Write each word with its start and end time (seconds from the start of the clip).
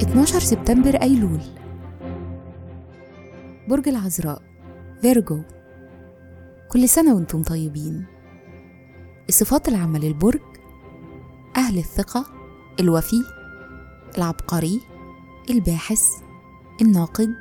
12 0.00 0.40
سبتمبر 0.40 1.02
أيلول. 1.02 1.40
برج 3.68 3.88
العذراء 3.88 4.42
فيرجو. 5.02 5.42
كل 6.68 6.88
سنة 6.88 7.14
وأنتم 7.14 7.42
طيبين. 7.42 8.04
الصفات 9.28 9.68
العامة 9.68 9.98
للبرج 9.98 10.40
أهل 11.56 11.78
الثقة 11.78 12.26
الوفي 12.80 13.22
العبقري 14.18 14.80
الباحث 15.50 16.02
الناقد 16.82 17.34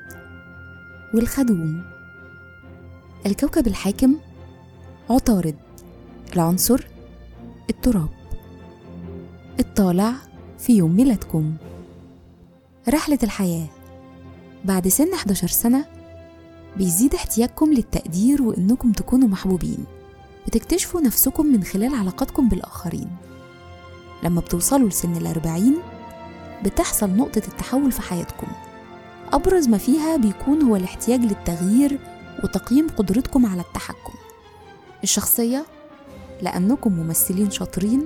والخدوم. 1.14 1.84
الكوكب 3.26 3.68
الحاكم 3.68 4.16
عطارد. 5.10 5.56
العنصر 6.34 6.88
التراب. 7.70 8.10
الطالع 9.60 10.14
في 10.58 10.78
يوم 10.78 10.96
ميلادكم. 10.96 11.56
رحلة 12.90 13.20
الحياة. 13.24 13.68
بعد 14.66 14.88
سن 14.88 15.14
11 15.14 15.48
سنة 15.48 15.86
بيزيد 16.78 17.16
احتياجكم 17.16 17.74
للتقدير 17.74 18.42
وإنكم 18.42 18.92
تكونوا 18.92 19.28
محبوبين. 19.28 19.86
بتكتشفوا 20.48 21.02
نفسكم 21.02 21.46
من 21.46 21.64
خلال 21.64 21.96
علاقاتكم 21.96 22.50
بالآخرين. 22.50 23.10
لما 24.24 24.42
بتوصلوا 24.42 24.90
لسن 24.90 25.18
الأربعين 25.18 25.78
بتحصل 26.66 27.10
نقطة 27.10 27.42
التحول 27.48 27.92
في 27.92 28.02
حياتكم. 28.02 28.48
أبرز 29.34 29.68
ما 29.68 29.78
فيها 29.78 30.18
بيكون 30.18 30.62
هو 30.62 30.76
الاحتياج 30.76 31.20
للتغيير 31.20 32.00
وتقييم 32.44 32.88
قدرتكم 32.88 33.46
على 33.46 33.62
التحكم. 33.62 34.14
الشخصية 35.04 35.66
لأنكم 36.42 36.94
ممثلين 36.94 37.52
شاطرين 37.52 38.06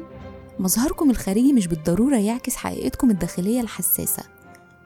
مظهركم 0.60 1.10
الخارجي 1.10 1.54
مش 1.54 1.68
بالضرورة 1.68 2.18
يعكس 2.18 2.56
حقيقتكم 2.56 3.10
الداخلية 3.10 3.62
الحساسة. 3.62 4.33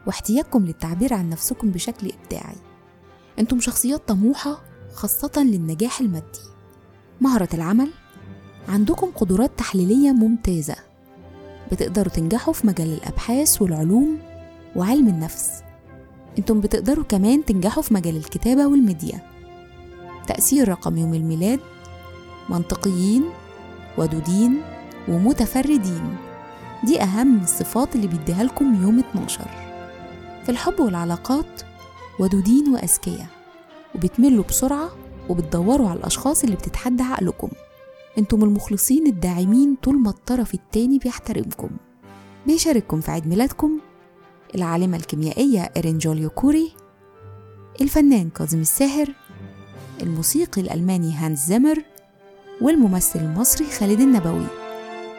واحتياجكم 0.08 0.66
للتعبير 0.66 1.14
عن 1.14 1.30
نفسكم 1.30 1.72
بشكل 1.72 2.12
إبداعي. 2.24 2.56
أنتم 3.40 3.60
شخصيات 3.60 4.08
طموحة 4.08 4.62
خاصة 4.94 5.32
للنجاح 5.38 6.00
المادي. 6.00 6.40
مهرة 7.22 7.50
العمل 7.54 7.90
عندكم 8.70 9.08
قدرات 9.16 9.52
تحليلية 9.58 10.12
ممتازة. 10.12 10.76
بتقدروا 11.72 12.14
تنجحوا 12.14 12.54
في 12.54 12.68
مجال 12.68 12.94
الأبحاث 12.94 13.62
والعلوم 13.62 14.20
وعلم 14.76 15.08
النفس. 15.08 15.50
أنتم 16.40 16.62
بتقدروا 16.62 17.04
كمان 17.04 17.46
تنجحوا 17.46 17.84
في 17.84 17.94
مجال 17.94 18.18
الكتابة 18.18 18.68
والميديا. 18.68 19.22
تأثير 20.28 20.70
رقم 20.70 20.98
يوم 20.98 21.14
الميلاد 21.14 21.60
منطقيين 22.50 23.24
ودودين 23.98 24.62
ومتفردين. 25.08 26.16
دي 26.84 27.02
أهم 27.02 27.42
الصفات 27.42 27.96
اللي 27.96 28.08
بيديها 28.08 28.44
لكم 28.44 28.84
يوم 28.84 29.00
12 29.00 29.67
في 30.48 30.54
الحب 30.54 30.80
والعلاقات 30.80 31.62
ودودين 32.20 32.74
وأذكياء 32.74 33.28
وبتملوا 33.96 34.44
بسرعة 34.44 34.90
وبتدوروا 35.30 35.90
على 35.90 36.00
الأشخاص 36.00 36.44
اللي 36.44 36.56
بتتحدى 36.56 37.04
عقلكم. 37.04 37.50
أنتم 38.18 38.44
المخلصين 38.44 39.08
الداعمين 39.08 39.78
طول 39.84 39.96
ما 39.96 40.10
الطرف 40.10 40.54
التاني 40.54 41.00
بيحترمكم. 41.00 41.70
بيشارككم 42.46 43.02
في 43.02 43.12
عيد 43.12 43.28
ميلادكم 43.28 43.80
العالمة 44.56 44.98
الكيميائية 44.98 45.72
إيرين 45.76 45.98
جوليو 45.98 46.30
كوري 46.30 46.72
الفنان 47.82 48.30
كاظم 48.30 48.60
الساهر 48.60 49.14
الموسيقي 50.04 50.62
الألماني 50.62 51.14
هانز 51.14 51.40
زيمر 51.40 51.84
والممثل 52.62 53.20
المصري 53.20 53.66
خالد 53.66 54.00
النبوي. 54.00 54.48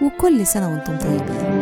وكل 0.03 0.47
سنة 0.47 0.69
وأنتم 0.69 0.99
طيبين. 0.99 1.58